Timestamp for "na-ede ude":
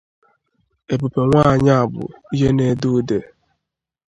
2.55-3.19